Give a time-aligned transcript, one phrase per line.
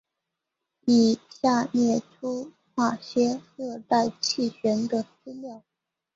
[0.87, 5.61] 以下列出那些热带气旋的资料。